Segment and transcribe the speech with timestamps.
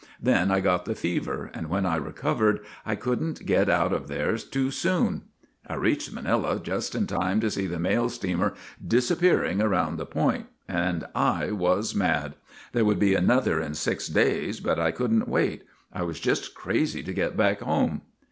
[0.19, 4.35] Then I got the fever, and when I recovered I couldn't get out of there
[4.35, 5.25] too soon.
[5.45, 10.07] * I reached Manila just in time to see the mail steamer disappearing around the
[10.07, 12.33] point, and I was mad.
[12.71, 15.65] There would be another in six days, but I could n't wait.
[15.93, 18.01] I was just crazy to get back home.